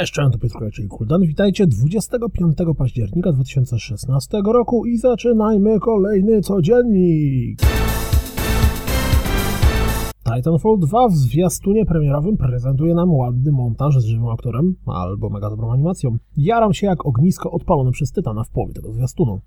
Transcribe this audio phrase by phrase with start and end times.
[0.00, 1.22] Cześć, cześć, to Piotr czyli Kuldan.
[1.22, 7.60] Witajcie 25 października 2016 roku i zaczynajmy kolejny codziennik.
[10.24, 15.72] Titanfall 2 w zwiastunie premierowym prezentuje nam ładny montaż z żywym aktorem albo mega dobrą
[15.72, 16.16] animacją.
[16.36, 19.40] Jaram się jak ognisko odpalone przez Tytana w połowie tego zwiastunu.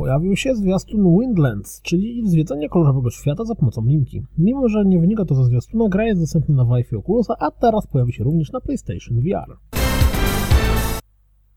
[0.00, 4.22] Pojawił się zwiastun Windlands, czyli zwiedzenie kolorowego świata za pomocą linki.
[4.38, 7.86] Mimo, że nie wynika to ze zwiastuna, gra jest dostępna na Wi-Fi Oculusa, a teraz
[7.86, 9.56] pojawi się również na PlayStation VR.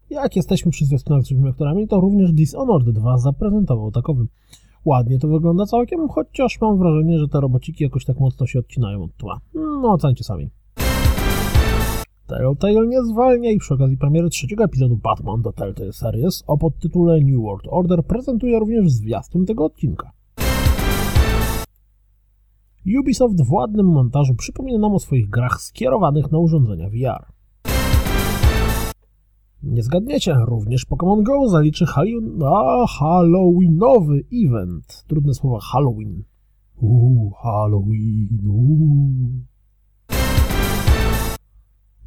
[0.09, 4.25] Jak jesteśmy przy zwiastunach z żywymi aktorami, to również Dishonored 2 zaprezentował takowy.
[4.85, 9.03] Ładnie to wygląda całkiem, chociaż mam wrażenie, że te robociki jakoś tak mocno się odcinają
[9.03, 9.39] od tła.
[9.53, 10.49] No, ocencie sami.
[12.37, 17.19] Telltale nie zwalnia i przy okazji premiery trzeciego epizodu Batman The Telltale Series o podtytule
[17.19, 20.11] New World Order prezentuje również zwiastun tego odcinka.
[22.99, 27.25] Ubisoft w ładnym montażu przypomina nam o swoich grach skierowanych na urządzenia VR.
[29.63, 31.85] Nie zgadniecie, również Pokémon Go zaliczy
[32.87, 35.03] Halloweenowy event.
[35.07, 36.23] Trudne słowa Halloween.
[36.81, 39.52] Uuu, Halloween, uuu.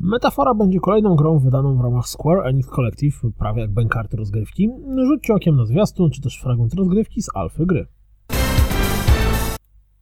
[0.07, 4.71] Metafora będzie kolejną grą wydaną w ramach Square Enix Collective, prawie jak bękarty rozgrywki.
[5.07, 7.87] Rzućcie okiem na zwiastun, czy też fragment rozgrywki z alfy gry.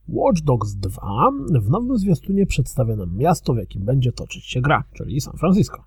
[0.09, 1.31] Watch Dogs 2
[1.61, 5.85] w nowym zwiastunie przedstawia nam miasto, w jakim będzie toczyć się gra, czyli San Francisco.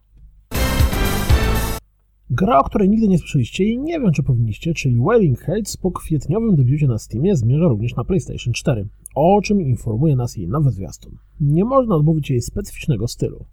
[2.30, 5.92] Gra, o której nigdy nie słyszeliście i nie wiem, czy powinniście, czyli Wailing Heights po
[5.92, 10.72] kwietniowym debiucie na Steamie zmierza również na PlayStation 4, o czym informuje nas jej nowy
[10.72, 11.18] zwiastun.
[11.40, 13.46] Nie można odmówić jej specyficznego stylu.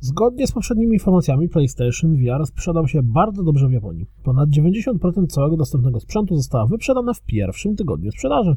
[0.00, 4.06] Zgodnie z poprzednimi informacjami, PlayStation VR sprzedał się bardzo dobrze w Japonii.
[4.22, 8.56] Ponad 90% całego dostępnego sprzętu została wyprzedana w pierwszym tygodniu sprzedaży.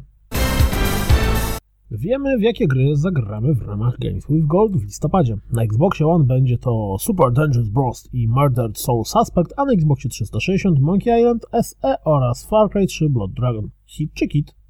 [1.90, 5.36] Wiemy, w jakie gry zagramy w ramach Games with Gold w listopadzie.
[5.52, 8.08] Na Xboxie One będzie to Super Dangerous Bros.
[8.12, 13.10] i Murdered Soul Suspect, a na Xboxie 360 Monkey Island SE oraz Far Cry 3
[13.10, 13.68] Blood Dragon.
[13.86, 14.61] Hit czy kit?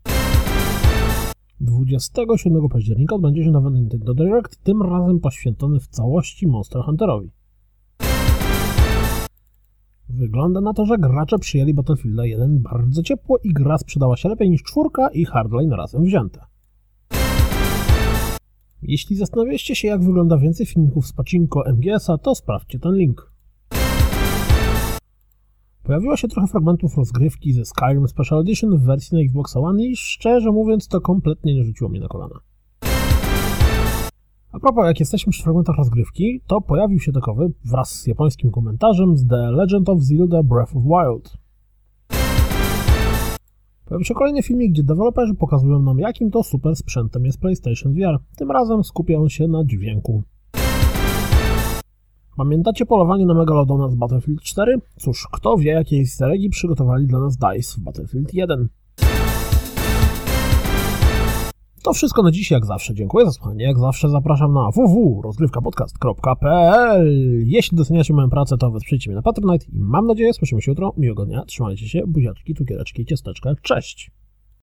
[1.63, 7.31] 27 października odbędzie się nowy Nintendo Direct, tym razem poświęcony w całości Monster Hunterowi.
[10.09, 14.51] Wygląda na to, że gracze przyjęli Battlefielda 1 bardzo ciepło i gra sprzedała się lepiej
[14.51, 16.41] niż czwórka i Hardline razem wzięte.
[18.83, 23.32] Jeśli zastanawialiście się, jak wygląda więcej filmików z pacinko MGS-a, to sprawdźcie ten link.
[25.83, 29.97] Pojawiło się trochę fragmentów rozgrywki ze Skyrim Special Edition w wersji na Xbox One i
[29.97, 32.41] szczerze mówiąc to kompletnie nie rzuciło mnie na kolana.
[34.53, 39.17] A propos, jak jesteśmy przy fragmentach rozgrywki, to pojawił się takowy wraz z japońskim komentarzem
[39.17, 41.37] z The Legend of Zelda Breath of Wild.
[43.85, 48.19] Pojawił się kolejny filmik, gdzie deweloperzy pokazują nam, jakim to super sprzętem jest PlayStation VR.
[48.37, 50.23] Tym razem skupia on się na dźwięku.
[52.37, 54.77] Pamiętacie polowanie na Megalodona z Battlefield 4?
[54.99, 58.69] Cóż, kto wie, jakie easter przygotowali dla nas DICE w Battlefield 1.
[61.83, 62.95] To wszystko na dziś, jak zawsze.
[62.95, 63.65] Dziękuję za słuchanie.
[63.65, 67.07] Jak zawsze zapraszam na www.rozgrywkapodcast.pl
[67.47, 70.95] Jeśli doceniacie moją pracę, to wesprzyjcie mnie na Patronite i mam nadzieję, słyszymy się jutro.
[70.97, 73.55] Miłego dnia, trzymajcie się, buziaczki, cukiereczki, ciasteczka.
[73.63, 74.22] Cześć!